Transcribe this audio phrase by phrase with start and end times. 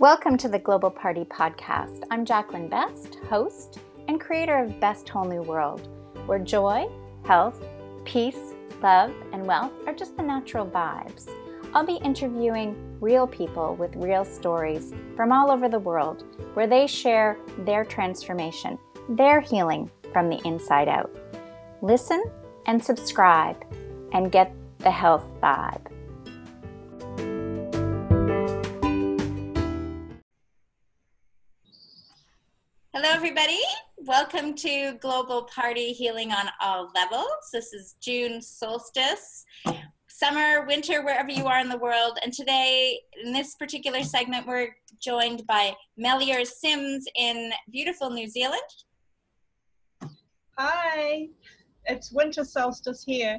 [0.00, 2.04] Welcome to the Global Party Podcast.
[2.10, 5.90] I'm Jacqueline Best, host and creator of Best Whole New World,
[6.24, 6.88] where joy,
[7.26, 7.62] health,
[8.06, 11.28] peace, love, and wealth are just the natural vibes.
[11.74, 16.86] I'll be interviewing real people with real stories from all over the world where they
[16.86, 17.36] share
[17.66, 18.78] their transformation,
[19.10, 21.14] their healing from the inside out.
[21.82, 22.24] Listen
[22.64, 23.62] and subscribe
[24.14, 25.88] and get the health vibe.
[33.30, 33.60] Everybody.
[33.98, 37.28] Welcome to Global Party Healing on All Levels.
[37.52, 39.44] This is June solstice,
[40.08, 42.18] summer, winter, wherever you are in the world.
[42.24, 48.60] And today, in this particular segment, we're joined by Meliors Simms in beautiful New Zealand.
[50.58, 51.28] Hi,
[51.84, 53.38] it's winter solstice here.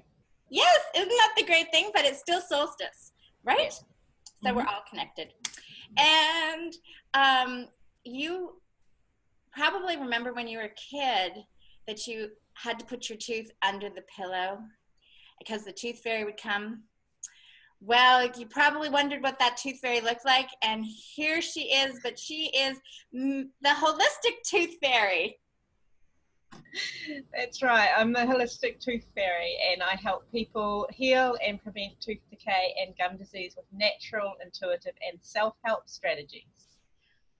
[0.49, 1.91] Yes, isn't that the great thing?
[1.93, 3.11] But it's still solstice,
[3.43, 3.73] right?
[3.73, 3.83] So
[4.51, 4.55] Mhm.
[4.55, 5.33] we're all connected.
[5.97, 6.73] And
[7.13, 7.67] um,
[8.05, 8.61] you
[9.53, 11.43] probably remember when you were a kid
[11.87, 14.59] that you had to put your tooth under the pillow
[15.39, 16.83] because the tooth fairy would come.
[17.79, 22.19] Well, you probably wondered what that tooth fairy looked like, and here she is, but
[22.19, 22.79] she is
[23.11, 25.39] the holistic tooth fairy.
[27.35, 27.89] That's right.
[27.97, 32.95] I'm the holistic tooth fairy, and I help people heal and prevent tooth decay and
[32.97, 36.70] gum disease with natural, intuitive, and self-help strategies.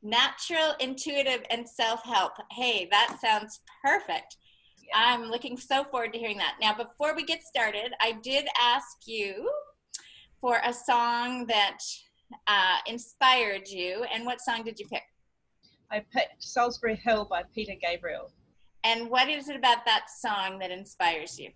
[0.03, 2.33] Natural, intuitive, and self help.
[2.51, 4.37] Hey, that sounds perfect.
[4.77, 4.93] Yeah.
[4.95, 6.55] I'm looking so forward to hearing that.
[6.59, 9.49] Now, before we get started, I did ask you
[10.39, 11.77] for a song that
[12.47, 14.05] uh, inspired you.
[14.13, 15.03] And what song did you pick?
[15.91, 18.31] I picked Solsbury Hill by Peter Gabriel.
[18.83, 21.51] And what is it about that song that inspires you?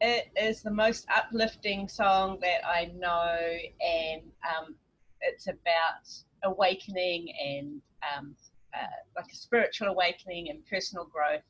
[0.00, 3.36] It is the most uplifting song that I know,
[3.80, 4.74] and um,
[5.20, 6.08] it's about
[6.44, 7.80] awakening and
[8.16, 8.34] um,
[8.74, 11.42] uh, like a spiritual awakening and personal growth.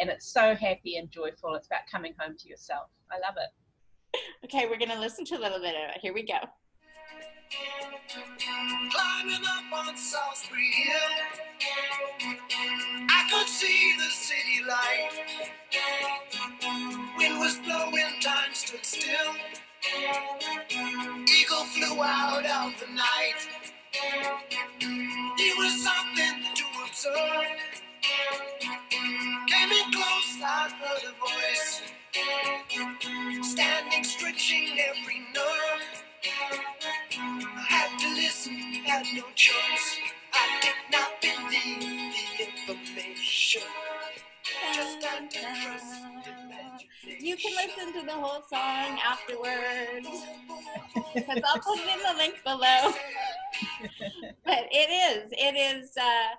[0.00, 1.54] And it's so happy and joyful.
[1.54, 2.88] It's about coming home to yourself.
[3.10, 3.50] I love it.
[4.44, 6.00] Okay, we're going to listen to a little bit of it.
[6.00, 6.38] Here we go.
[8.90, 11.10] Climbing up on Solsbury Hill,
[13.08, 15.10] I could see the city light.
[17.16, 19.34] Wind was blowing, time stood still.
[20.70, 23.73] Eagle flew out of the night.
[23.96, 27.46] It was something to observe.
[29.48, 31.82] Came in close, I heard a voice.
[33.42, 36.04] Standing, stretching every nerve.
[37.44, 38.54] I had to listen,
[38.86, 39.98] had no choice.
[40.32, 43.62] I did not believe the information.
[44.74, 46.53] Just had to trust.
[47.06, 50.08] You can listen to the whole song afterwards.
[51.14, 52.92] Because I'll put it in the link below.
[54.44, 56.34] but it is it is uh,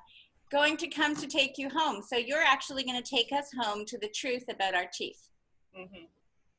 [0.52, 2.02] going to come to take you home.
[2.02, 5.30] So you're actually going to take us home to the truth about our teeth.
[5.76, 5.86] Hmm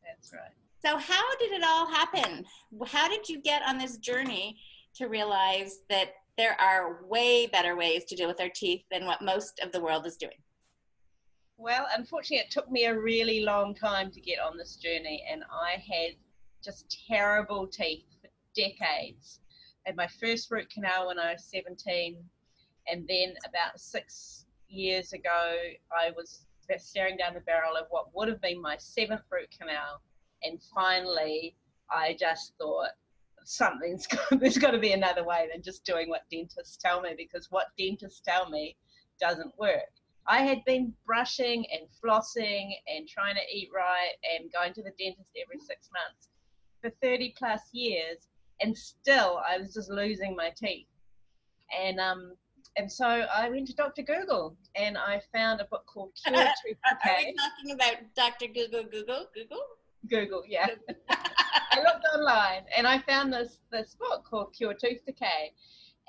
[0.04, 0.52] That's right.
[0.84, 2.44] so how did it all happen?
[2.86, 4.58] How did you get on this journey
[4.96, 9.22] to realize that there are way better ways to deal with our teeth than what
[9.22, 10.36] most of the world is doing
[11.58, 15.42] Well, unfortunately, it took me a really long time to get on this journey, and
[15.50, 16.16] I had
[16.62, 19.40] just terrible teeth for decades.
[19.86, 22.22] I had my first root canal when I was 17,
[22.88, 25.56] and then about six years ago,
[25.98, 26.46] I was
[26.78, 30.02] staring down the barrel of what would have been my seventh root canal,
[30.42, 31.56] and finally,
[31.90, 32.90] I just thought
[33.44, 37.14] something's got, there's got to be another way than just doing what dentists tell me
[37.16, 38.76] because what dentists tell me
[39.18, 39.90] doesn't work.
[40.28, 44.92] I had been brushing and flossing and trying to eat right and going to the
[44.98, 46.28] dentist every six months
[46.82, 48.28] for 30 plus years,
[48.60, 50.86] and still I was just losing my teeth.
[51.78, 52.32] And um,
[52.78, 54.02] and so I went to Dr.
[54.02, 57.34] Google and I found a book called Cure Tooth are, are we Decay.
[57.34, 59.62] talking about dr google google google
[60.08, 60.66] Google, yeah.
[61.10, 65.52] I looked online and I found this this book called Cure Tooth Decay,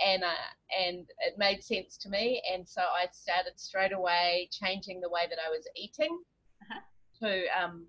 [0.05, 0.49] and uh,
[0.85, 5.21] and it made sense to me, and so I started straight away changing the way
[5.29, 6.19] that I was eating
[6.61, 6.81] Uh-huh.
[7.21, 7.87] to um,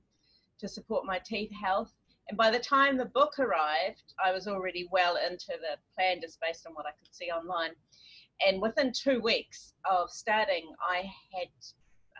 [0.60, 1.92] to support my teeth health.
[2.28, 6.38] And by the time the book arrived, I was already well into the plan just
[6.40, 7.70] based on what I could see online.
[8.46, 10.98] And within two weeks of starting, I
[11.34, 11.48] had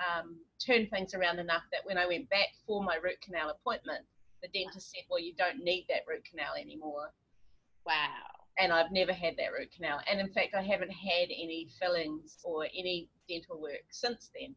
[0.08, 4.04] um, turned things around enough that when I went back for my root canal appointment,
[4.42, 7.12] the dentist said, Well, you don't need that root canal anymore.
[7.84, 10.00] wow And I've never had that root canal.
[10.10, 14.54] And in fact, I haven't had any fillings or any dental work since then,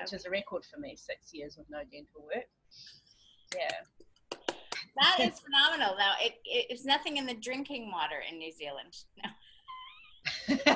[0.00, 2.46] which is a record for me six years with no dental work.
[3.54, 4.46] Yeah.
[4.98, 5.96] That is phenomenal.
[5.98, 8.96] Now, it, it, it's nothing in the drinking water in New Zealand.
[10.48, 10.66] No.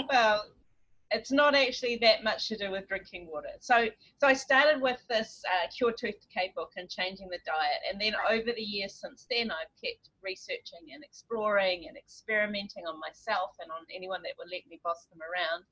[0.10, 0.44] well,
[1.10, 3.48] it's not actually that much to do with drinking water.
[3.60, 3.88] So,
[4.18, 8.00] so I started with this uh, Cure Tooth Decay book and changing the diet, and
[8.00, 13.52] then over the years since then, I've kept researching and exploring and experimenting on myself
[13.60, 15.64] and on anyone that would let me boss them around.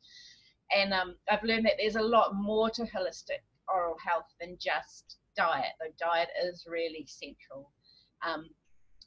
[0.75, 5.19] And um, I've learned that there's a lot more to holistic oral health than just
[5.37, 5.73] diet.
[5.79, 7.71] Though diet is really central,
[8.27, 8.49] um,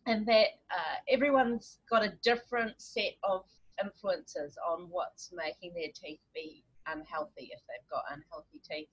[0.06, 3.46] and that uh, everyone's got a different set of
[3.84, 8.90] influences on what's making their teeth be unhealthy if they've got unhealthy teeth.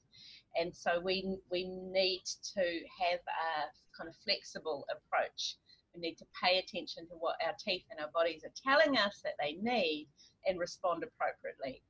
[0.59, 2.25] And so we we need
[2.55, 5.57] to have a kind of flexible approach.
[5.95, 9.21] We need to pay attention to what our teeth and our bodies are telling us
[9.25, 10.09] that they need
[10.47, 11.83] and respond appropriately.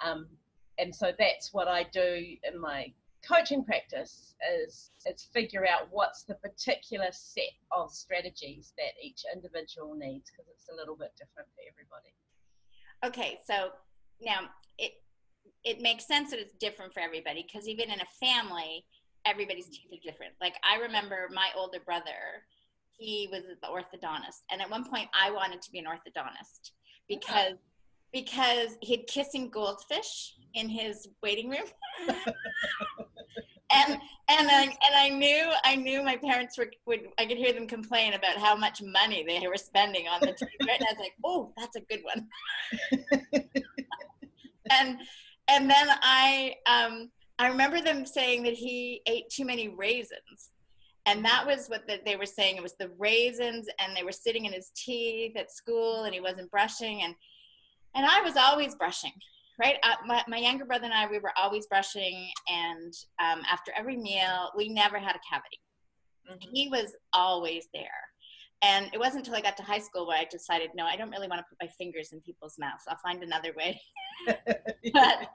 [0.00, 0.28] Um,
[0.78, 2.92] and so that's what I do in my
[3.26, 9.94] coaching practice is is figure out what's the particular set of strategies that each individual
[9.94, 12.14] needs because it's a little bit different for everybody.
[13.04, 13.70] Okay, so
[14.20, 14.40] now
[14.78, 14.92] it
[15.64, 18.84] it makes sense that it's different for everybody because even in a family,
[19.26, 20.32] everybody's teeth are different.
[20.40, 22.44] Like I remember my older brother,
[22.96, 26.72] he was the orthodontist, and at one point I wanted to be an orthodontist
[27.08, 27.56] because
[28.12, 31.66] because he'd kissing goldfish in his waiting room.
[33.70, 33.98] and
[34.30, 37.66] and I, and I knew I knew my parents were would I could hear them
[37.66, 41.14] complain about how much money they were spending on the TV, and I was like,
[41.24, 42.28] oh, that's a good one.
[44.70, 44.98] and
[45.48, 50.50] and then I um, I remember them saying that he ate too many raisins.
[51.06, 52.56] And that was what the, they were saying.
[52.56, 56.20] It was the raisins, and they were sitting in his teeth at school, and he
[56.20, 57.00] wasn't brushing.
[57.02, 57.14] And
[57.94, 59.12] and I was always brushing
[59.58, 59.76] right?
[59.82, 63.96] Uh, my, my younger brother and I, we were always brushing, and um, after every
[63.96, 65.60] meal, we never had a cavity.
[66.30, 66.50] Mm-hmm.
[66.52, 67.88] He was always there.
[68.60, 71.10] And it wasn't until I got to high school where I decided, no, I don't
[71.10, 72.84] really want to put my fingers in people's mouths.
[72.88, 73.80] I'll find another way.
[74.92, 75.28] but,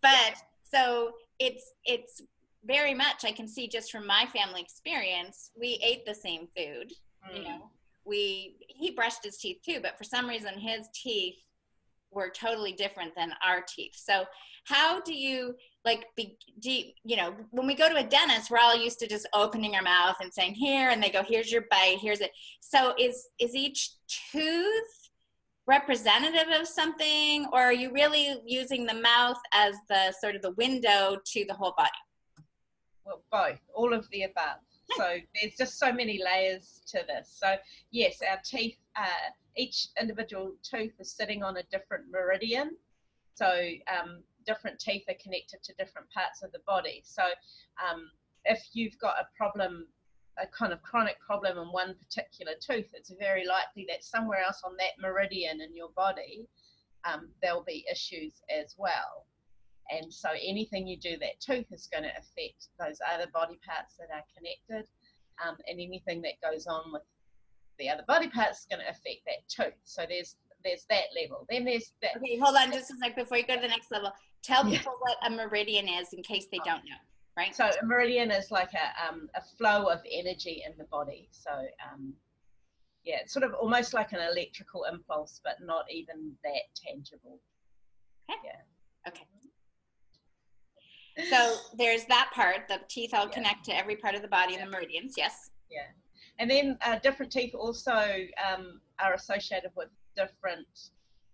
[0.00, 0.34] but
[0.64, 2.22] so it's it's
[2.64, 6.92] very much I can see just from my family experience, we ate the same food.
[7.30, 7.36] Mm.
[7.36, 7.70] You know,
[8.04, 11.36] we he brushed his teeth too, but for some reason his teeth
[12.12, 13.94] were totally different than our teeth.
[13.94, 14.24] So
[14.64, 15.54] how do you
[15.84, 18.98] like be do you, you, know when we go to a dentist we're all used
[18.98, 22.20] to just opening our mouth and saying here and they go here's your bite here's
[22.20, 22.30] it.
[22.60, 23.92] So is is each
[24.32, 25.10] tooth
[25.66, 30.52] representative of something or are you really using the mouth as the sort of the
[30.52, 31.90] window to the whole body?
[33.04, 34.58] Well both all of the above.
[34.96, 37.38] So there's just so many layers to this.
[37.40, 37.54] So
[37.92, 42.76] yes our teeth uh, each individual tooth is sitting on a different meridian.
[43.34, 43.50] So
[43.88, 47.02] um, different teeth are connected to different parts of the body.
[47.04, 47.22] So
[47.80, 48.10] um,
[48.44, 49.86] if you've got a problem,
[50.38, 54.60] a kind of chronic problem in one particular tooth, it's very likely that somewhere else
[54.64, 56.46] on that meridian in your body,
[57.04, 59.26] um, there'll be issues as well.
[59.90, 63.96] And so anything you do that tooth is going to affect those other body parts
[63.98, 64.88] that are connected.
[65.44, 67.02] Um, and anything that goes on with
[67.80, 69.72] the other body parts is going to affect that too.
[69.84, 71.46] So there's there's that level.
[71.48, 72.16] Then there's that.
[72.18, 74.12] Okay, hold on just a sec before you go to the next level.
[74.42, 74.78] Tell yeah.
[74.78, 77.00] people what a meridian is in case they don't know.
[77.36, 77.56] Right.
[77.56, 81.28] So a meridian is like a um, a flow of energy in the body.
[81.32, 82.12] So um,
[83.04, 87.40] yeah, it's sort of almost like an electrical impulse, but not even that tangible.
[88.30, 88.40] Okay.
[88.44, 89.08] Yeah.
[89.08, 89.24] Okay.
[91.28, 92.68] So there's that part.
[92.68, 93.32] The teeth all yeah.
[93.32, 94.60] connect to every part of the body yeah.
[94.60, 95.14] and the meridians.
[95.16, 95.50] Yes.
[95.70, 95.80] Yeah.
[96.40, 100.66] And then uh, different teeth also um, are associated with different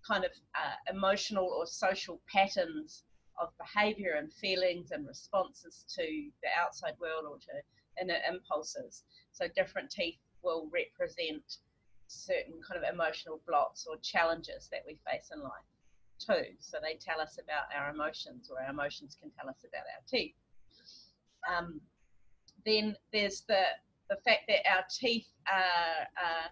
[0.07, 3.05] kind of uh, emotional or social patterns
[3.41, 6.03] of behavior and feelings and responses to
[6.43, 9.05] the outside world or to inner impulses.
[9.31, 11.59] So different teeth will represent
[12.09, 15.53] certain kind of emotional blocks or challenges that we face in life
[16.19, 16.51] too.
[16.59, 20.03] So they tell us about our emotions or our emotions can tell us about our
[20.09, 20.35] teeth.
[21.49, 21.81] Um,
[22.65, 23.63] then there's the
[24.09, 26.49] the fact that our teeth are, uh,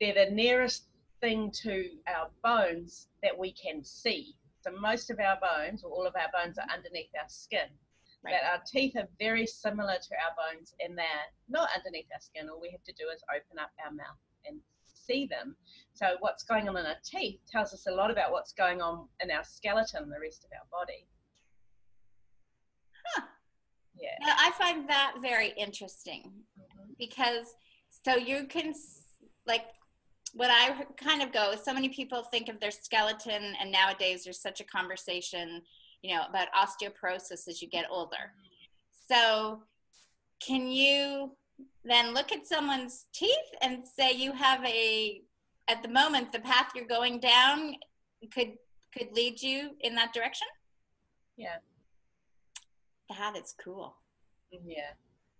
[0.00, 0.84] they're the nearest
[1.20, 4.36] thing to our bones that we can see.
[4.60, 7.68] So most of our bones, or all of our bones, are underneath our skin.
[8.24, 8.32] Right.
[8.32, 12.48] That our teeth are very similar to our bones in that not underneath our skin.
[12.48, 15.54] All we have to do is open up our mouth and see them.
[15.94, 19.06] So what's going on in our teeth tells us a lot about what's going on
[19.22, 21.06] in our skeleton and the rest of our body.
[24.00, 24.26] Yeah.
[24.26, 26.92] Now, I find that very interesting mm-hmm.
[26.98, 27.54] because
[28.04, 28.74] so you can
[29.46, 29.64] like
[30.34, 34.40] what I kind of go so many people think of their skeleton and nowadays there's
[34.40, 35.62] such a conversation
[36.02, 38.32] you know about osteoporosis as you get older.
[39.08, 39.62] So
[40.40, 41.32] can you
[41.84, 43.30] then look at someone's teeth
[43.62, 45.22] and say you have a
[45.68, 47.74] at the moment the path you're going down
[48.32, 48.52] could
[48.96, 50.46] could lead you in that direction
[51.36, 51.56] Yeah.
[53.08, 53.96] That is cool
[54.50, 54.92] Yeah,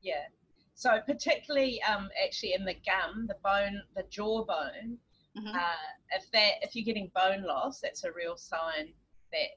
[0.02, 0.26] yeah.
[0.74, 4.98] So particularly, um, actually in the gum, the bone, the jawbone,
[5.36, 5.54] Mhm.
[5.54, 5.76] uh,
[6.10, 8.92] if that if you're getting bone loss, that's a real sign
[9.32, 9.50] that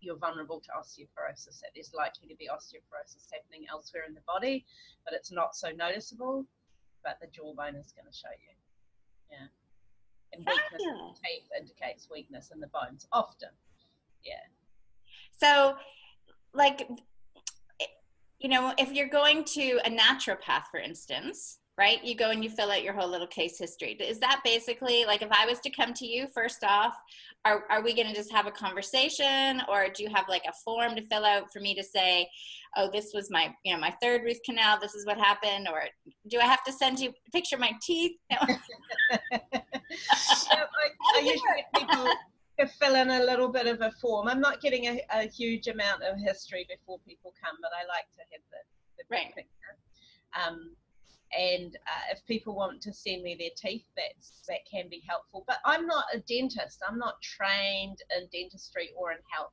[0.00, 1.60] you're vulnerable to osteoporosis.
[1.60, 4.66] That there's likely to be osteoporosis happening elsewhere in the body,
[5.04, 6.46] but it's not so noticeable.
[7.04, 8.54] But the jawbone is going to show you.
[9.30, 9.46] Yeah.
[10.32, 13.50] And weakness in the teeth indicates weakness in the bones often.
[14.22, 14.46] Yeah.
[15.32, 15.78] So,
[16.52, 16.88] like,
[18.42, 22.04] you know, if you're going to a naturopath, for instance, right?
[22.04, 23.92] You go and you fill out your whole little case history.
[23.92, 26.94] Is that basically like if I was to come to you, first off,
[27.44, 30.52] are, are we going to just have a conversation or do you have like a
[30.64, 32.28] form to fill out for me to say,
[32.76, 35.68] oh, this was my, you know, my third root canal, this is what happened?
[35.68, 35.82] Or
[36.28, 38.12] do I have to send you a picture of my teeth?
[38.32, 38.38] No.
[40.50, 42.08] yeah, I, I usually people
[42.58, 44.28] to fill in a little bit of a form.
[44.28, 48.06] I'm not getting a, a huge amount of history before people come, but I like
[48.14, 48.58] to have the,
[48.98, 49.34] the big Right.
[49.34, 49.76] picture.
[50.34, 50.76] Um,
[51.36, 55.44] and uh, if people want to send me their teeth, that's that can be helpful.
[55.46, 56.82] But I'm not a dentist.
[56.86, 59.52] I'm not trained in dentistry or in health.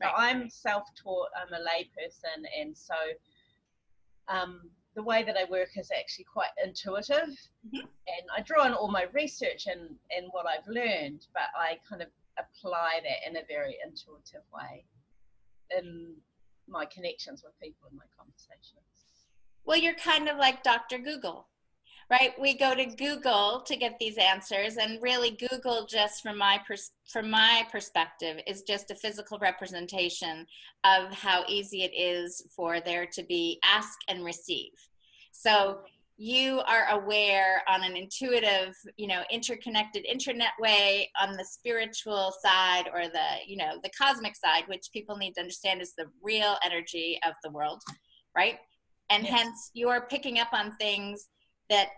[0.00, 0.12] Right.
[0.16, 1.28] I'm self-taught.
[1.36, 2.94] I'm a layperson, and so
[4.28, 7.28] um, the way that I work is actually quite intuitive.
[7.66, 7.80] Mhm.
[7.82, 12.02] And I draw on all my research and, and what I've learned, but I kind
[12.02, 14.84] of apply that in a very intuitive way
[15.76, 16.14] in
[16.68, 18.82] my connections with people in my conversations.
[19.64, 20.98] Well, you're kind of like Dr.
[20.98, 21.48] Google,
[22.10, 22.32] right?
[22.40, 26.92] We go to Google to get these answers, and really, Google, just from my pers-
[27.10, 30.46] from my perspective, is just a physical representation
[30.84, 34.72] of how easy it is for there to be ask and receive.
[35.32, 35.80] So
[36.18, 42.86] you are aware on an intuitive, you know, interconnected internet way on the spiritual side
[42.92, 46.56] or the, you know, the cosmic side, which people need to understand is the real
[46.64, 47.80] energy of the world,
[48.36, 48.58] right?
[49.10, 49.40] and Yes.
[49.40, 51.28] hence you're picking up on things
[51.70, 51.88] that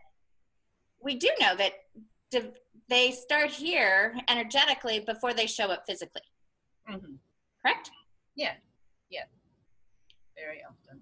[1.02, 1.72] we do know that
[2.30, 2.52] div-
[2.88, 6.22] they start here energetically before they show up physically
[6.86, 7.14] hmm
[7.62, 7.90] correct
[8.36, 8.54] Yeah,
[9.10, 9.24] yeah,
[10.36, 11.00] very often.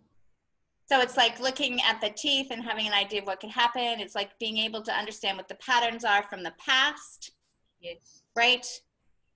[0.90, 4.00] So it's like looking at the teeth and having an idea of what could happen.
[4.00, 7.32] It's like being able to understand what the patterns are from the past
[7.80, 8.22] Yes.
[8.34, 8.66] right?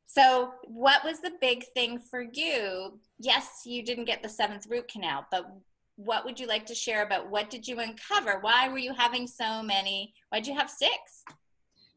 [0.06, 2.98] So what was the big thing for you?
[3.18, 5.46] Yes you didn't get the seventh root canal but
[5.96, 8.38] what would you like to share about what did you uncover?
[8.40, 10.14] Why were you having so many?
[10.30, 11.24] Why did you have six?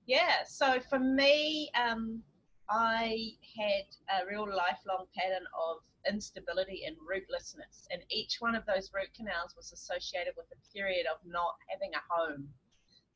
[0.05, 2.21] Yeah, so for me, um,
[2.69, 8.91] I had a real lifelong pattern of instability and rootlessness, and each one of those
[8.93, 12.47] root canals was associated with a period of not having a home.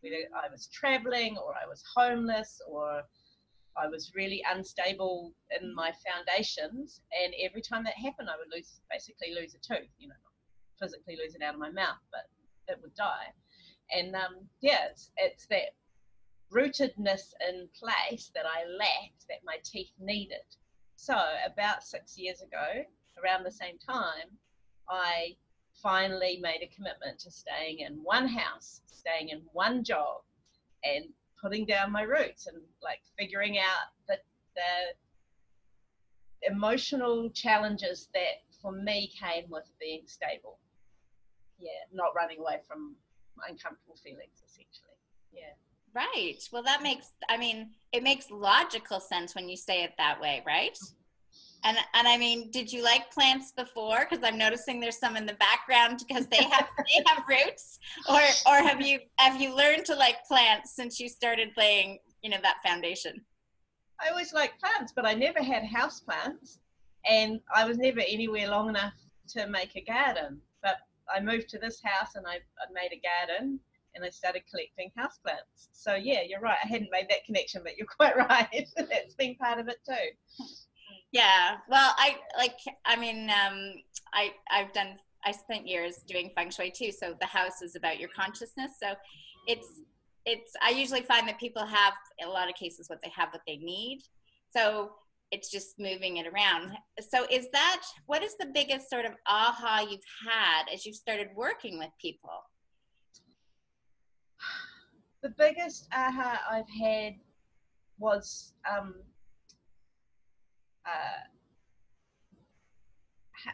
[0.02, 3.04] Whether I was traveling, or I was homeless, or
[3.78, 8.82] I was really unstable in my foundations, and every time that happened, I would lose,
[8.90, 9.90] basically lose a tooth.
[9.98, 10.16] You know,
[10.80, 12.30] physically lose it out of my mouth, but
[12.68, 13.34] it would die.
[13.92, 15.76] And um, yeah, it's, it's that
[16.52, 20.46] rootedness in place that I lacked that my teeth needed.
[21.02, 22.84] So, about six years ago,
[23.24, 24.38] around the same time,
[24.90, 25.38] I
[25.82, 30.24] finally made a commitment to staying in one house, staying in one job,
[30.84, 31.06] and
[31.42, 34.18] putting down my roots and like figuring out the,
[34.58, 40.60] the emotional challenges that for me came with being stable.
[41.60, 42.98] Yeah, not running away from
[43.48, 45.00] uncomfortable feelings, essentially.
[45.32, 45.54] Yeah.
[45.94, 46.38] Right.
[46.52, 50.44] Well that makes i mean it makes logical sense when you say it that way
[50.46, 50.78] right?
[51.64, 54.08] And and i mean did you like plants before?
[54.10, 57.80] Because i'm noticing there's some in the background because they have they have roots.
[58.08, 62.30] Or or have you have you learned to like plants since you started laying you
[62.30, 63.22] know that foundation?
[64.02, 66.60] I always liked plants, but I never had house plants,
[67.06, 68.94] and I was never anywhere long enough
[69.30, 70.42] to make a garden.
[70.64, 70.78] But
[71.14, 73.60] I moved to this house, and I, I made a garden,
[73.96, 75.68] and I started collecting houseplants.
[75.72, 76.58] So yeah, you're right.
[76.64, 78.68] I hadn't made that connection, but you're quite right.
[78.78, 80.56] That's been part of it too.
[81.12, 81.58] Yeah.
[81.70, 82.60] Well, I like.
[82.86, 83.74] I mean, um,
[84.14, 84.98] I I've done.
[85.26, 86.92] I spent years doing feng shui too.
[86.92, 88.74] So the house is about your consciousness.
[88.82, 88.94] So
[89.48, 89.68] it's
[90.26, 90.54] it's.
[90.64, 93.42] I usually find that people have in a lot of cases what they have, what
[93.48, 94.02] they need.
[94.56, 94.92] So
[95.32, 96.72] it's just moving it around.
[97.02, 101.28] So is that what is the biggest sort of aha you've had as you've started
[101.36, 102.32] working with people?
[105.22, 107.16] The biggest aha I've had
[107.98, 108.96] was um,
[110.86, 111.28] uh,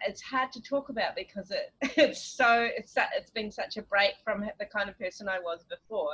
[0.08, 4.14] it's hard to talk about because it it's so it's it's been such a break
[4.24, 6.14] from the kind of person I was before.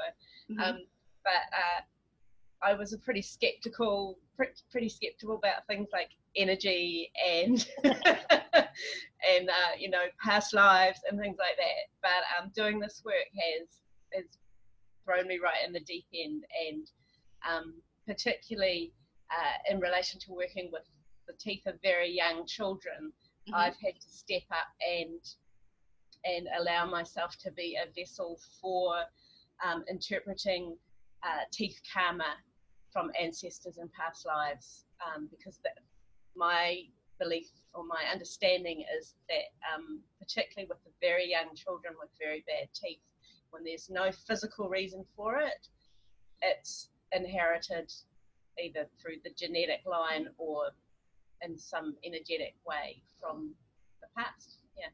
[0.50, 0.70] Mhm.
[0.70, 0.77] Um,
[1.24, 1.81] but uh,
[2.63, 9.74] I was a pretty skeptical, pretty, pretty skeptical about things like energy and and uh,
[9.77, 11.89] you know past lives and things like that.
[12.01, 13.67] But um, doing this work has
[14.13, 14.25] has
[15.03, 16.88] thrown me right in the deep end, and
[17.50, 17.74] um,
[18.08, 18.93] particularly
[19.31, 20.84] uh, in relation to working with
[21.27, 23.12] the teeth of very young children,
[23.48, 23.55] mm-hmm.
[23.55, 25.20] I've had to step up and
[26.24, 28.96] and allow myself to be a vessel for
[29.65, 30.77] um, interpreting
[31.24, 32.36] uh, teeth karma
[32.91, 35.70] from ancestors and past lives um, because the,
[36.36, 36.81] my
[37.20, 42.43] belief or my understanding is that um, particularly with the very young children with very
[42.48, 43.01] bad teeth
[43.51, 45.67] when there's no physical reason for it
[46.41, 47.91] it's inherited
[48.60, 50.70] either through the genetic line or
[51.41, 53.53] in some energetic way from
[54.01, 54.88] the past yeah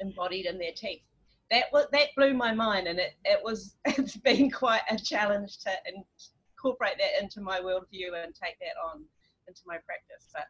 [0.00, 1.02] embodied in their teeth.
[1.50, 5.58] That was that blew my mind and it, it was it's been quite a challenge
[5.58, 9.04] to incorporate that into my worldview and take that on
[9.46, 10.44] into my practice but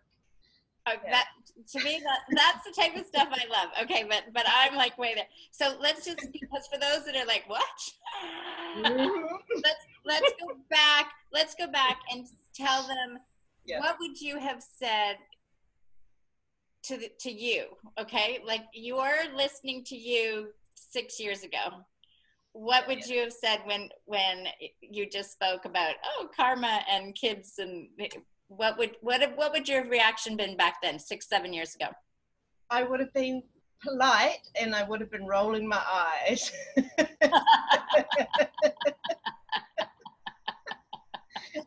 [1.11, 1.27] That
[1.73, 3.71] to me that that's the type of stuff I love.
[3.83, 5.27] Okay, but but I'm like way there.
[5.51, 7.65] So let's just because for those that are like what,
[8.79, 9.35] mm-hmm.
[9.57, 11.11] let's let's go back.
[11.33, 13.19] Let's go back and tell them
[13.67, 13.81] yeah.
[13.81, 15.17] what would you have said
[16.85, 17.67] to the, to you?
[18.01, 21.85] Okay, like you're listening to you six years ago.
[22.53, 23.15] What would yeah.
[23.15, 24.47] you have said when when
[24.81, 27.89] you just spoke about oh karma and kids and
[28.49, 31.89] what would what what would your reaction been back then, six seven years ago?
[32.71, 33.43] I would have been
[33.83, 36.53] polite and I would have been rolling my eyes.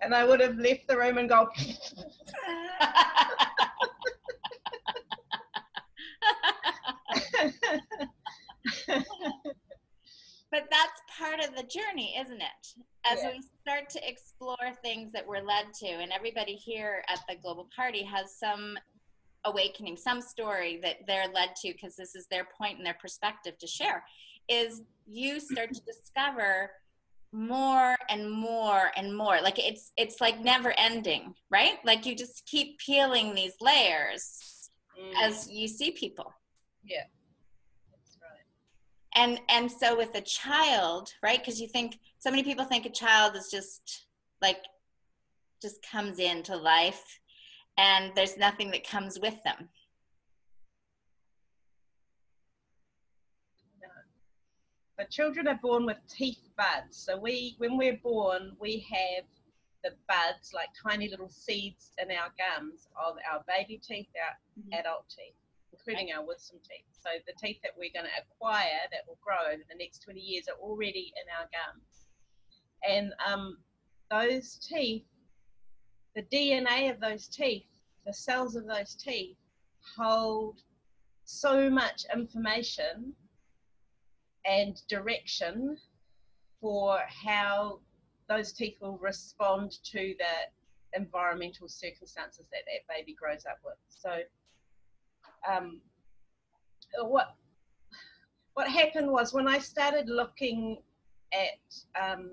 [0.01, 1.50] and I would have left the room and go.
[10.51, 12.75] but that's part of the journey, isn't it?
[13.05, 13.31] As yeah.
[13.31, 17.68] we start to explore things that we're led to, and everybody here at the Global
[17.75, 18.77] Party has some
[19.46, 23.57] awakening, some story that they're led to because this is their point and their perspective
[23.57, 24.03] to share,
[24.48, 26.72] is you start to discover
[27.31, 29.42] more and more and more.
[29.42, 31.77] Like it's it's like never ending right?
[31.85, 35.11] Like you just keep peeling these layers mm.
[35.24, 36.33] as you see people.
[36.83, 37.03] Yeah.
[39.16, 42.90] And and so with a child right because you think so many people think a
[42.90, 44.05] child is just
[44.44, 44.60] like
[45.60, 47.20] just comes into life
[47.77, 49.70] and there's nothing that comes with them
[54.98, 59.25] but children are born with teeth buds so we when we're born we have
[59.84, 64.79] the buds like tiny little seeds in our gums of our baby teeth our mm-hmm.
[64.79, 65.34] adult teeth
[65.74, 66.86] including our wisdom teeth.
[66.92, 70.20] So the teeth that we're going to acquire that will grow over the next 20
[70.20, 72.00] years are already in our gums.
[72.87, 73.57] And um,
[74.09, 75.05] those teeth,
[76.15, 77.65] the DNA of those teeth,
[78.05, 79.37] the cells of those teeth
[79.98, 80.61] hold
[81.24, 83.13] so much information
[84.46, 85.77] and direction
[86.59, 87.79] for how
[88.27, 93.75] those teeth will respond to the environmental circumstances that that baby grows up with.
[93.87, 94.20] So
[95.50, 95.81] um,
[97.01, 97.35] what
[98.53, 100.81] what happened was when I started looking
[101.33, 102.31] at um,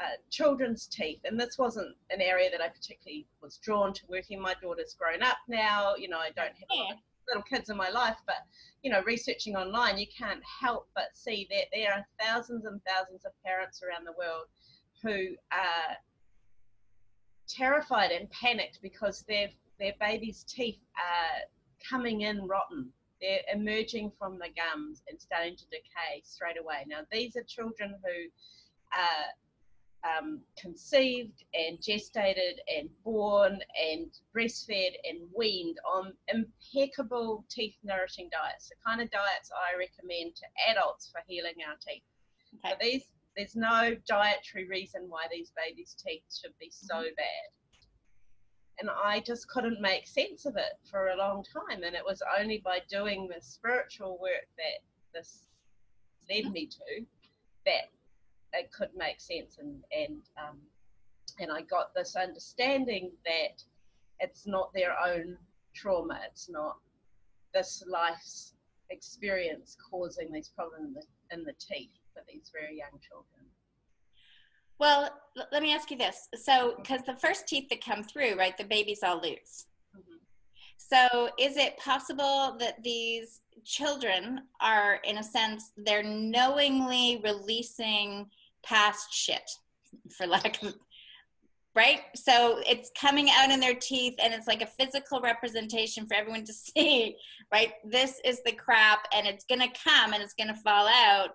[0.00, 4.40] uh, children's teeth, and this wasn't an area that I particularly was drawn to working.
[4.40, 6.92] My daughter's grown up now, you know, I don't have yeah.
[7.28, 8.36] little kids in my life, but
[8.82, 13.24] you know, researching online, you can't help but see that there are thousands and thousands
[13.24, 14.46] of parents around the world
[15.02, 15.96] who are
[17.46, 21.40] terrified and panicked because their their baby's teeth are
[21.88, 22.88] coming in rotten.
[23.20, 26.84] They're emerging from the gums and starting to decay straight away.
[26.86, 28.28] Now, these are children who
[28.98, 29.26] are
[30.04, 33.58] um, conceived and gestated and born
[33.90, 40.36] and breastfed and weaned on impeccable teeth nourishing diets, the kind of diets I recommend
[40.36, 42.02] to adults for healing our teeth.
[42.64, 42.70] Okay.
[42.70, 43.04] So these,
[43.36, 47.14] there's no dietary reason why these babies' teeth should be so mm-hmm.
[47.16, 47.48] bad
[48.80, 51.82] and I just couldn't make sense of it for a long time.
[51.84, 54.80] And it was only by doing the spiritual work that
[55.14, 55.48] this
[56.30, 57.04] led me to
[57.66, 57.90] that
[58.52, 59.58] it could make sense.
[59.58, 60.58] And and um,
[61.38, 63.62] and I got this understanding that
[64.20, 65.36] it's not their own
[65.74, 66.20] trauma.
[66.26, 66.76] It's not
[67.54, 68.54] this life's
[68.90, 73.46] experience causing these problems in the, in the teeth for these very young children.
[74.78, 76.28] Well, l- let me ask you this.
[76.34, 79.66] So, because the first teeth that come through, right, the babies all lose.
[79.96, 80.16] Mm-hmm.
[80.76, 88.30] So, is it possible that these children are, in a sense, they're knowingly releasing
[88.62, 89.48] past shit,
[90.16, 90.74] for lack of,
[91.74, 92.00] right?
[92.16, 96.44] So it's coming out in their teeth and it's like a physical representation for everyone
[96.44, 97.16] to see,
[97.52, 97.72] right?
[97.84, 101.30] This is the crap and it's going to come and it's going to fall out.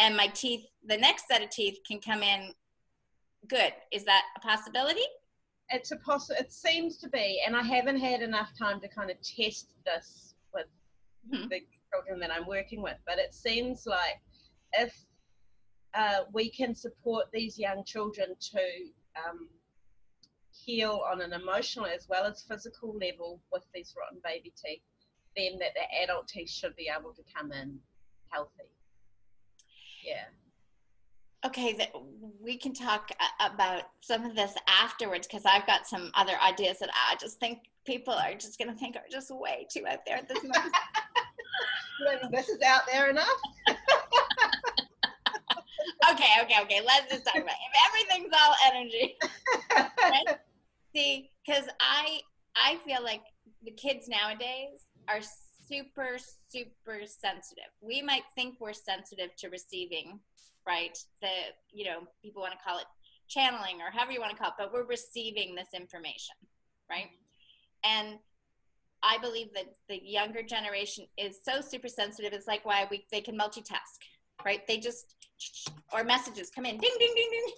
[0.00, 2.52] And my teeth, the next set of teeth can come in
[3.48, 3.72] good.
[3.92, 5.04] Is that a possibility?
[5.70, 9.10] It's a poss- It seems to be, and I haven't had enough time to kind
[9.10, 10.66] of test this with
[11.32, 11.48] Mhm.
[11.48, 11.60] the
[11.92, 12.98] children that I'm working with.
[13.06, 14.20] But it seems like
[14.72, 14.94] if
[15.96, 18.60] uh, we can support these young children to
[19.16, 19.48] um,
[20.50, 24.82] heal on an emotional as well as physical level with these rotten baby teeth,
[25.36, 27.78] then that the adult teeth should be able to come in
[28.28, 28.70] healthy.
[30.04, 30.24] Yeah.
[31.46, 31.92] Okay, that
[32.40, 36.88] we can talk about some of this afterwards because I've got some other ideas that
[36.90, 40.16] I just think people are just going to think are just way too out there
[40.16, 40.74] at this moment.
[42.30, 43.28] This is out there enough.
[46.10, 46.80] okay, okay, okay.
[46.84, 47.68] Let's just talk about it.
[47.70, 49.16] if everything's all energy.
[50.94, 52.20] See, because I
[52.56, 53.22] I feel like
[53.64, 55.20] the kids nowadays are
[55.68, 56.18] super
[56.50, 57.70] super sensitive.
[57.80, 60.20] We might think we're sensitive to receiving,
[60.66, 60.96] right?
[61.20, 61.28] The
[61.72, 62.86] you know people want to call it
[63.28, 66.36] channeling or however you want to call it, but we're receiving this information,
[66.90, 67.08] right?
[67.84, 68.18] And
[69.02, 72.32] I believe that the younger generation is so super sensitive.
[72.32, 74.00] It's like why we they can multitask,
[74.44, 74.66] right?
[74.66, 75.14] They just
[75.92, 77.52] or messages come in, ding ding ding ding,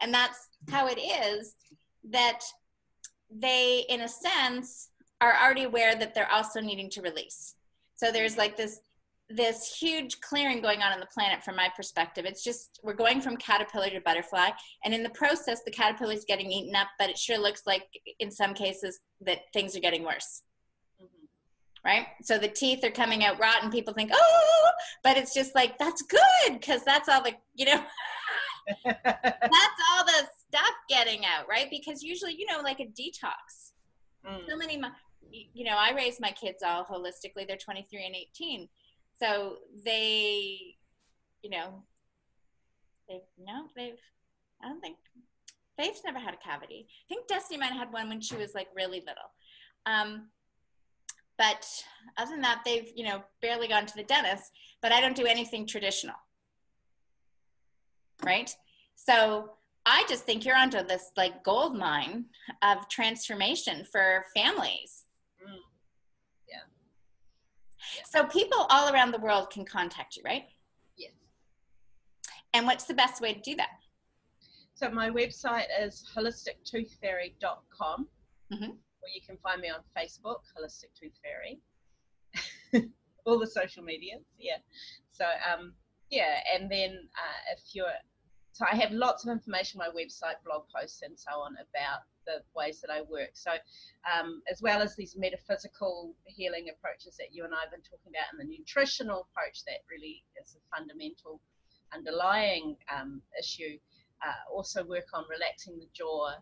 [0.00, 1.54] and that's how it is
[2.10, 2.40] that
[3.30, 4.90] they, in a sense,
[5.20, 7.54] are already aware that they're also needing to release.
[7.96, 8.80] So there's like this
[9.28, 12.24] this huge clearing going on in the planet from my perspective.
[12.24, 14.50] It's just we're going from caterpillar to butterfly,
[14.84, 16.88] and in the process, the caterpillar is getting eaten up.
[16.98, 17.84] But it sure looks like,
[18.20, 20.42] in some cases, that things are getting worse.
[21.86, 22.06] Right?
[22.22, 23.70] So the teeth are coming out rotten.
[23.70, 24.70] People think, oh,
[25.04, 26.20] but it's just like that's good
[26.50, 27.80] because that's all the you know
[28.84, 31.68] that's all the stuff getting out, right?
[31.70, 33.72] Because usually, you know, like a detox.
[34.26, 34.48] Mm.
[34.48, 34.80] So many,
[35.30, 37.46] you know, I raise my kids all holistically.
[37.46, 38.68] They're 23 and 18.
[39.20, 40.76] So they,
[41.42, 41.84] you know,
[43.08, 44.00] they've, no, they've,
[44.62, 44.96] I don't think,
[45.78, 46.86] Faith's never had a cavity.
[46.88, 49.30] I think Destiny might have had one when she was like really little.
[49.84, 50.28] Um,
[51.38, 51.66] but
[52.16, 54.50] other than that, they've, you know, barely gone to the dentist,
[54.82, 56.16] but I don't do anything traditional.
[58.24, 58.54] Right?
[58.94, 59.50] So
[59.84, 62.26] I just think you're onto this like gold mine
[62.62, 65.04] of transformation for families.
[65.46, 65.58] Mm.
[66.48, 66.56] Yeah.
[67.96, 68.02] Yeah.
[68.10, 70.44] So people all around the world can contact you, right?
[70.96, 71.12] Yes.
[72.54, 73.68] And what's the best way to do that?
[74.74, 78.08] So my website is holistictoothfairy.com,
[78.52, 78.78] Mhm.
[79.06, 81.60] Or you can find me on Facebook, Holistic Tooth Fairy.
[83.24, 84.58] All the social medias, yeah.
[85.12, 85.74] So um,
[86.10, 87.94] yeah, and then uh, if you're,
[88.52, 92.02] so I have lots of information on my website, blog posts, and so on about
[92.26, 93.30] the ways that I work.
[93.34, 93.52] So
[94.10, 98.10] um, as well as these metaphysical healing approaches that you and I have been talking
[98.10, 101.40] about, and the nutritional approach that really is a fundamental
[101.94, 103.78] underlying um, issue
[104.24, 106.32] uh, also work on relaxing the jaw.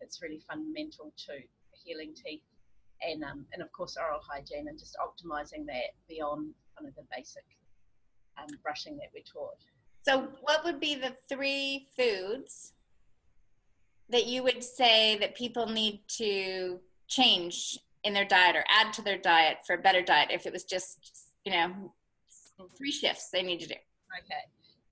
[0.00, 1.32] It's really fundamental to
[1.84, 2.42] healing teeth,
[3.02, 7.02] and um, and of course oral hygiene and just optimizing that beyond kind of the
[7.14, 7.44] basic
[8.38, 9.58] um, brushing that we're taught.
[10.02, 12.72] So, what would be the three foods
[14.08, 19.02] that you would say that people need to change in their diet or add to
[19.02, 20.98] their diet for a better diet if it was just,
[21.44, 21.92] you know,
[22.76, 23.74] three shifts they need to do?
[23.74, 24.42] Okay.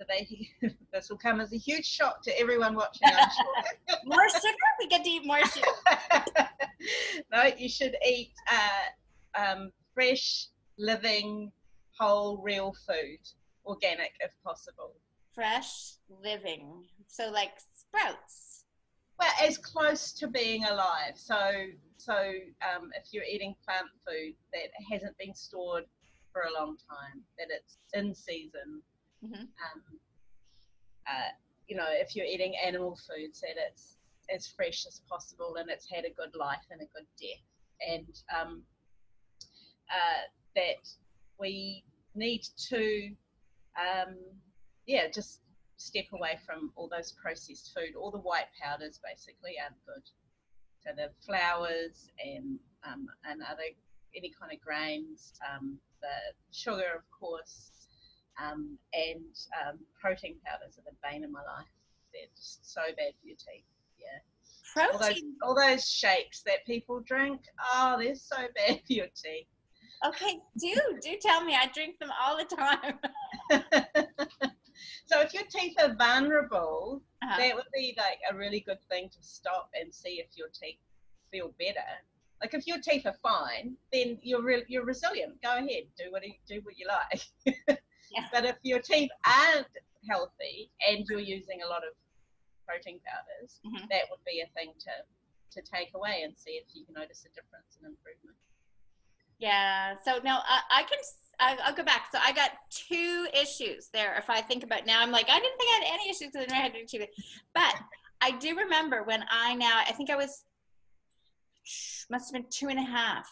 [0.09, 0.49] They,
[0.93, 3.99] this will come as a huge shock to everyone watching, I'm sure.
[4.07, 4.55] More sugar?
[4.79, 6.25] We get to eat more sugar.
[7.33, 10.47] no, you should eat uh, um, fresh,
[10.79, 11.53] living,
[11.99, 13.19] whole, real food,
[13.67, 14.95] organic if possible.
[15.35, 16.85] Fresh living.
[17.07, 18.65] So, like sprouts.
[19.19, 21.13] Well, as close to being alive.
[21.17, 21.37] So,
[21.99, 25.85] so um, if you're eating plant food that hasn't been stored
[26.33, 28.83] for a long time, that it's in season.
[29.23, 29.41] Mhm.
[29.41, 30.01] Um,
[31.07, 31.29] uh,
[31.69, 33.99] you know, if you're eating animal foods, that it's
[34.35, 37.45] as fresh as possible and it's had a good life and a good death,
[37.87, 38.63] and um,
[39.91, 40.23] uh,
[40.55, 40.89] that
[41.39, 43.15] we need to,
[43.77, 44.17] um,
[44.87, 45.41] yeah, just
[45.77, 47.95] step away from all those processed food.
[47.97, 50.03] All the white powders basically aren't good.
[50.81, 53.63] So the flours and um, and other
[54.17, 57.80] any kind of grains, um, the sugar, of course,
[58.45, 59.25] um, and
[59.67, 61.67] um, protein powders are the bane of my life.
[62.13, 63.65] They're just so bad for your teeth.
[63.99, 65.35] Yeah, all those Protein.
[65.43, 67.41] all those shakes that people drink,
[67.75, 69.47] oh, they're so bad for your teeth.
[70.07, 71.55] Okay, do do tell me.
[71.55, 72.99] I drink them all the time.
[75.07, 77.37] so if your teeth are vulnerable, Uh-huh.
[77.39, 80.79] that would be like a really good thing to stop and see if your teeth
[81.31, 81.91] feel better.
[82.41, 85.41] Like if your teeth are fine, then you're re- you're resilient.
[85.43, 87.79] Go ahead, do what you do what you like.
[88.11, 88.27] Yeah.
[88.33, 89.67] But if your teeth aren't
[90.09, 91.95] healthy and you're using a lot of
[92.67, 93.89] protein powders, Mhm.
[93.89, 94.91] that would be a thing to
[95.53, 98.37] to take away and see if you can notice a difference and improvement.
[99.39, 99.97] Yeah.
[100.05, 100.99] So now I, I can.
[101.41, 102.09] I, will go back.
[102.13, 104.15] So I got two issues there.
[104.17, 106.53] If I think about now, I'm like, I didn't think I had any issues because
[106.53, 107.11] I had to achieve it.
[107.55, 107.75] But
[108.21, 109.81] I do remember when I now.
[109.87, 110.45] I think I was
[112.11, 113.29] must have been two and a half,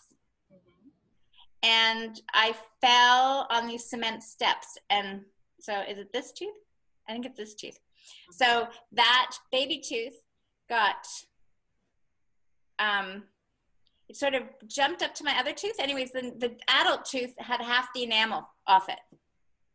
[1.62, 4.79] and I fell on these cement steps.
[4.90, 5.23] And
[5.61, 6.55] so, is it this tooth?
[7.09, 7.79] I think it's this tooth.
[8.31, 10.14] So that baby tooth
[10.68, 11.07] got
[12.79, 13.25] um
[14.09, 15.77] it sort of jumped up to my other tooth.
[15.79, 18.99] Anyways, the, the adult tooth had half the enamel off it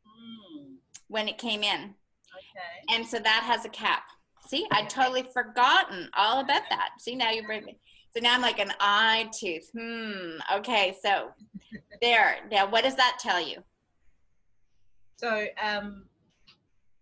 [0.08, 0.76] Mm,
[1.08, 1.94] when it came in.
[2.34, 2.96] okay.
[2.96, 4.04] And so that has a cap.
[4.48, 6.90] See, I'd totally forgotten all about that.
[7.00, 7.78] See, now you bring me.
[8.16, 9.70] So now I'm like an eye tooth.
[9.78, 10.38] Hmm.
[10.56, 10.96] Okay.
[11.02, 11.30] So
[12.02, 12.38] there.
[12.52, 13.64] Now, what does that tell you?
[15.18, 16.06] So um,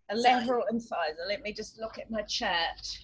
[0.09, 1.23] a lateral incisor.
[1.27, 2.99] Let me just look at my chart.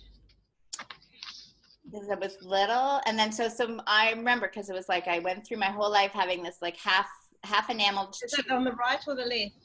[1.89, 3.81] Because it was little, and then so some.
[3.87, 6.75] I remember because it was like I went through my whole life having this like
[6.77, 7.07] half
[7.43, 8.13] half enameled.
[8.23, 9.55] Is it on the right or the left?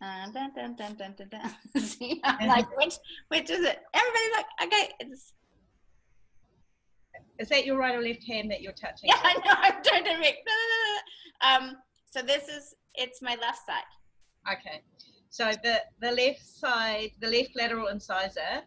[0.00, 1.82] Uh, dun, dun, dun, dun.
[1.82, 2.94] See, I'm like, which,
[3.28, 3.78] which is it?
[3.94, 5.32] Everybody's like, okay, it's,
[7.44, 9.10] Is that your right or left hand that you're touching?
[9.10, 10.36] yeah, I know, I'm trying to make,
[11.42, 11.76] um,
[12.10, 13.82] so this is, it's my left side.
[14.50, 14.80] Okay.
[15.28, 18.62] So the, the left side, the left lateral incisor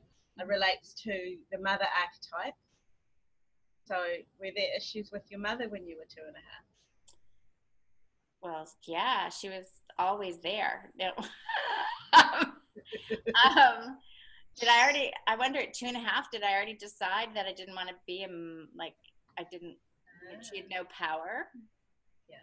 [0.45, 2.53] relates to the mother archetype.
[3.87, 3.95] So
[4.39, 6.65] were there issues with your mother when you were two and a half?
[8.43, 9.65] Well, yeah, she was
[9.97, 10.91] always there.
[10.99, 11.13] No.
[12.13, 12.53] um,
[13.43, 13.97] um,
[14.59, 17.45] did I already, I wonder at two and a half, did I already decide that
[17.45, 18.95] I didn't want to be, um, like,
[19.37, 19.77] I didn't,
[20.41, 21.47] she had no power?
[22.29, 22.37] Yeah.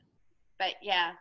[0.58, 1.12] But yeah,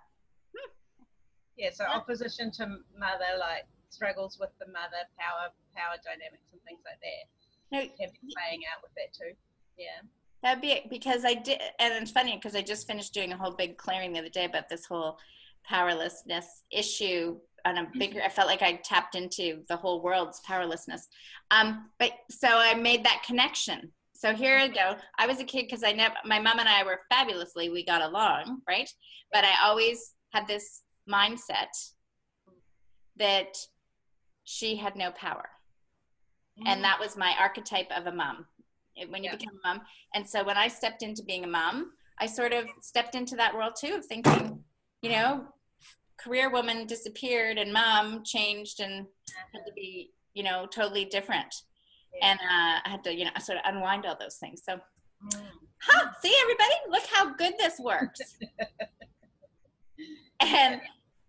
[1.57, 2.65] Yeah, so opposition to
[2.97, 7.23] mother, like struggles with the mother power, power dynamics and things like that.
[7.71, 9.35] no, Have been playing out with that too.
[9.77, 10.01] Yeah.
[10.41, 13.37] That'd be it because I did, and it's funny because I just finished doing a
[13.37, 15.17] whole big clearing the other day about this whole
[15.63, 18.21] powerlessness issue on a bigger.
[18.21, 21.07] I felt like I tapped into the whole world's powerlessness.
[21.51, 23.91] Um, but so I made that connection.
[24.13, 24.95] So here I go.
[25.17, 28.01] I was a kid because I never, my mom and I were fabulously, we got
[28.01, 28.89] along, right?
[29.31, 31.67] But I always had this mindset
[33.17, 33.55] that
[34.43, 35.49] she had no power
[36.57, 36.81] and mm-hmm.
[36.83, 38.45] that was my archetype of a mom
[38.95, 39.37] it- when you Yeah.
[39.37, 39.81] become a mom
[40.13, 43.53] and so when i stepped into being a mom i sort of stepped into that
[43.55, 44.63] world too of thinking
[45.01, 45.47] you know
[46.17, 49.05] career woman disappeared and mom changed and
[49.53, 51.53] had to be you know totally different
[52.13, 52.31] Yeah.
[52.31, 54.79] and uh, i had to you know sort of unwind all those things so
[55.23, 55.39] Mm.
[55.81, 58.19] huh, see everybody look how good this works
[60.41, 60.81] and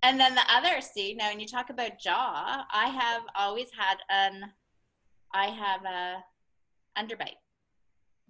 [0.03, 3.99] and then the other see now when you talk about jaw i have always had
[4.11, 4.51] an
[5.33, 6.17] i have a
[7.01, 7.39] underbite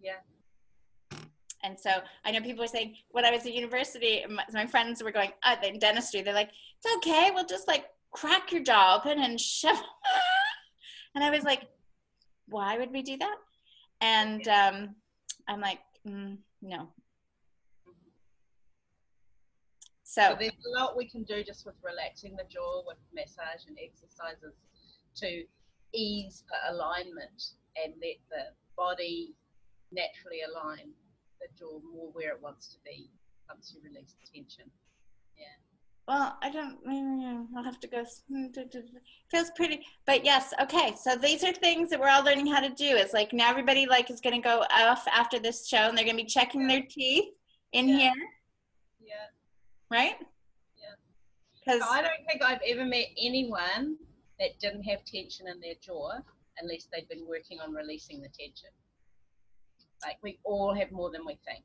[0.00, 0.20] Yeah.
[1.64, 1.90] And so
[2.24, 5.32] i know people are saying when i was at university my, my friends were going
[5.42, 6.22] uh, in dentistry.
[6.22, 7.30] They're like it's okay.
[7.34, 9.76] We'll just like crack your jaw open and shove
[11.14, 11.62] and i was like
[12.46, 13.36] why would we do that?
[14.00, 14.94] And um,
[15.48, 16.88] i'm like mm, no.
[20.04, 23.66] So so there's a lot we can do just with relaxing the jaw with massage
[23.66, 24.54] and exercises
[25.16, 25.42] to
[25.92, 29.34] ease the alignment and let the body
[29.92, 30.92] naturally align
[31.44, 33.10] the jaw more where it wants to be
[33.48, 34.64] once you release the tension.
[35.36, 35.44] Yeah.
[36.08, 36.78] Well, I don't.
[37.56, 38.00] I'll have to go.
[38.00, 38.98] s- mm, duh, duh, duh.
[39.30, 40.52] Feels pretty, but yes.
[40.60, 42.96] Okay, so these are things that we're all learning how to do.
[42.96, 46.04] It's like now everybody like is going to go off after this show, and they're
[46.04, 47.32] going to be checking their teeth
[47.72, 47.96] in Yeah.
[47.98, 48.12] here,
[49.00, 49.14] Yeah.
[49.90, 50.16] right?
[50.78, 50.94] Yeah.
[51.64, 53.96] Because I don't think I've ever met anyone
[54.38, 56.18] that didn't have tension in their jaw
[56.60, 58.68] unless they've been working on releasing the tension.
[60.06, 61.64] Like we all have more than we think.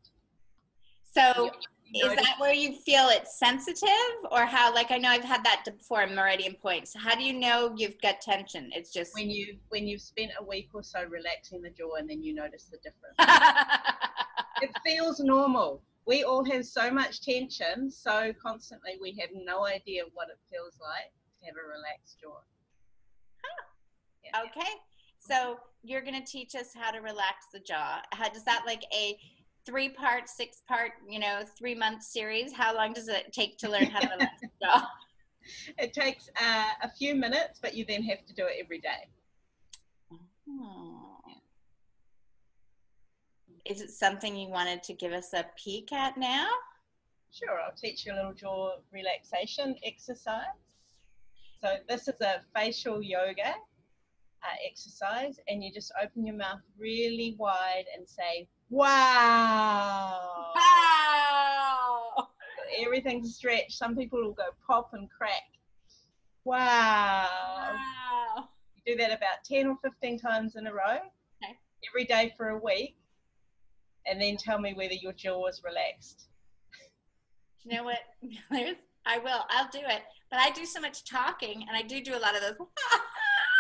[1.14, 1.52] so
[1.94, 3.90] is that where you feel it's sensitive,
[4.32, 4.74] or how?
[4.74, 6.96] Like I know I've had that before in meridian points.
[6.96, 8.70] How do you know you've got tension?
[8.74, 9.14] It's just.
[9.14, 12.34] when you when you've spent a week or so relaxing the jaw and then you
[12.34, 13.16] notice the difference?
[14.62, 15.82] it feels normal.
[16.06, 20.78] We all have so much tension so constantly we have no idea what it feels
[20.82, 22.40] like to have a relaxed jaw.
[24.24, 24.42] Yeah.
[24.42, 24.72] Okay.
[25.20, 28.02] So you're going to teach us how to relax the jaw.
[28.12, 29.18] How does that like a
[29.66, 32.54] three part, six part, you know, three month series?
[32.54, 34.88] How long does it take to learn how to relax the jaw?
[35.80, 39.08] It takes uh, a few minutes, but you then have to do it every day.
[40.48, 41.00] Hmm.
[43.66, 46.50] Is it something you wanted to give us a peek at now?
[47.32, 50.44] Sure, I'll teach you a little jaw relaxation exercise.
[51.64, 53.56] So this is a facial yoga
[54.44, 62.28] uh, exercise, and you just open your mouth really wide and say, "Wow!" Wow!
[62.84, 63.74] Everything's stretched.
[63.74, 65.44] Some people will go pop and crack.
[66.46, 67.28] Wow!
[67.76, 68.50] Wow!
[68.86, 71.00] You do that about ten or fifteen times in a row,
[71.44, 71.54] Okay.
[71.90, 72.96] every day for a week,
[74.06, 76.28] and then tell me whether your jaw is relaxed.
[77.64, 78.00] You know what?
[79.06, 79.44] I will.
[79.50, 80.02] I'll do it.
[80.30, 82.56] But I do so much talking, and I do do a lot of those.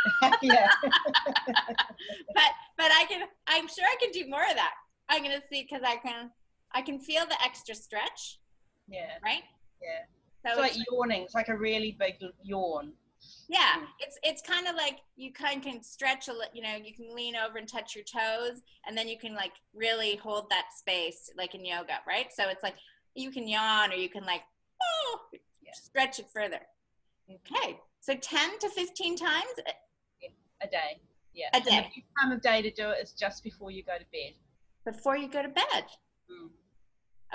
[0.42, 0.68] yeah.
[0.84, 3.28] but but I can.
[3.48, 4.74] I'm sure I can do more of that.
[5.10, 6.32] I'm gonna see because I can.
[6.74, 8.40] I can feel the extra stretch,
[8.88, 9.18] Yeah.
[9.24, 9.42] right?
[9.82, 10.06] Yeah.
[10.46, 11.24] So It's like it's- yawning.
[11.24, 12.94] It's like a really big yawn.
[13.50, 13.86] Yeah, mm.
[14.00, 16.54] it's it's kind of like you kind can stretch a little.
[16.54, 19.52] You know, you can lean over and touch your toes, and then you can like
[19.74, 22.28] really hold that space, like in yoga, right?
[22.34, 22.76] So it's like
[23.16, 24.44] you can yawn, or you can like
[24.82, 25.72] oh, Yeah.
[25.74, 26.62] stretch it further.
[27.30, 29.54] Okay, so ten to fifteen times.
[30.62, 31.02] A day.
[31.34, 31.50] Yeah.
[31.54, 31.82] A the day.
[31.82, 34.34] best time of day to do it is just before you go to bed.
[34.86, 35.86] before you go to bed.
[36.32, 36.50] Mm.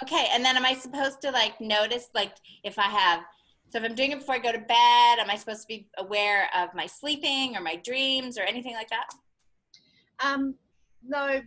[0.03, 2.33] Okay, and then am I supposed to like notice like
[2.65, 3.21] if I have
[3.71, 5.89] so if I'm doing it before I go to bed, am I supposed to be
[5.99, 9.09] aware of my sleeping or my dreams or anything like that?
[10.25, 10.55] Um,
[11.05, 11.41] no,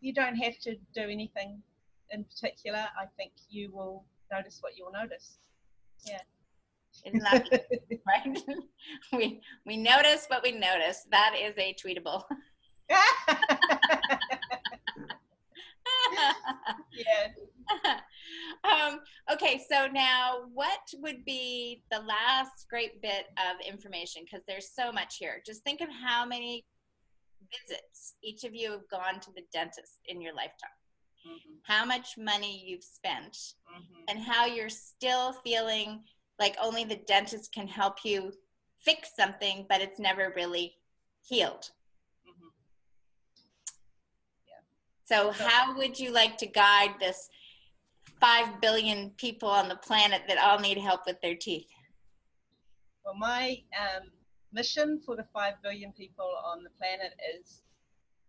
[0.00, 1.62] you don't have to do anything
[2.10, 2.78] in particular.
[2.78, 5.38] I think you will notice what you'll notice.
[7.04, 7.48] Isn't that
[8.06, 8.38] right?
[9.12, 11.06] we we notice what we notice.
[11.10, 12.24] That is a tweetable.
[16.92, 17.28] yeah.
[18.64, 19.00] um,
[19.32, 24.22] okay, so now what would be the last great bit of information?
[24.24, 25.42] Because there's so much here.
[25.44, 26.64] Just think of how many
[27.68, 30.70] visits each of you have gone to the dentist in your lifetime,
[31.26, 34.04] Mhm, how much money you've spent, mhm.
[34.08, 36.04] and how you're still feeling
[36.38, 38.32] like only the dentist can help you
[38.78, 40.76] fix something, but it's never really
[41.26, 41.70] healed.
[42.26, 42.52] Mhm.
[45.04, 47.30] So, So- how would you like to guide this
[48.20, 51.70] five billion people on the planet that all need help with their teeth?
[53.04, 54.10] Well, my um,
[54.52, 57.62] mission for the 5 billion people on the planet is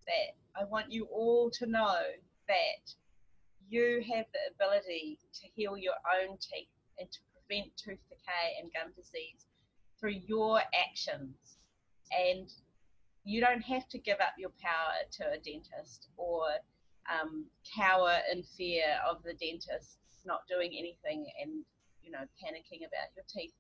[0.06, 2.02] that I want you all to know
[2.48, 2.94] that
[3.70, 8.72] you have the ability to heal your own teeth and to prevent tooth decay and
[8.74, 9.48] gum disease
[10.00, 11.58] through your actions.
[12.12, 12.52] And
[13.24, 16.44] you don't have to give up your power to a dentist or
[17.12, 21.64] um, cower in fear of the dentist not doing anything and
[22.04, 23.54] you know panicking about your teeth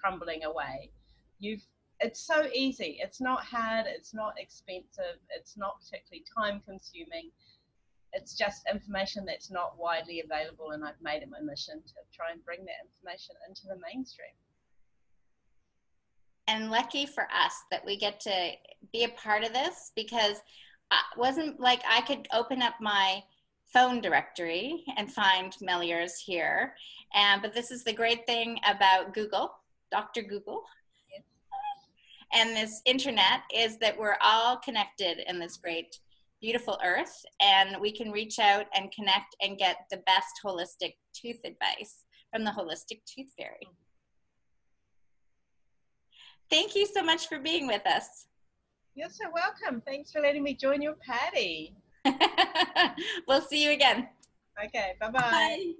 [0.00, 0.90] crumbling away.
[1.38, 1.62] You've
[2.00, 2.98] it's so easy.
[3.00, 3.86] It's not hard.
[3.88, 5.20] It's not expensive.
[5.30, 7.30] It's not particularly time consuming.
[8.14, 12.30] It's just information that's not widely available, and I've made it my mission to try
[12.32, 14.34] and bring that information into the mainstream.
[16.46, 18.50] And lucky for us that we get to
[18.92, 20.42] be a part of this because
[20.92, 23.22] it wasn't like I could open up my
[23.72, 26.74] phone directory and find Meliors here.
[27.14, 29.52] And but this is the great thing about Google,
[29.90, 30.22] Dr.
[30.22, 30.62] Google.
[32.32, 35.98] And this internet is that we're all connected in this great,
[36.44, 41.38] beautiful earth, and we can reach out and connect and get the best holistic tooth
[41.42, 43.66] advice from the Wholistic Tooth Fairy.
[46.50, 48.26] Thank you so much for being with us.
[48.94, 49.80] You're so welcome.
[49.86, 51.74] Thanks for letting me join your party.
[53.26, 54.08] we'll see you again.
[54.62, 55.20] Okay, bye bye.
[55.20, 55.72] Bye.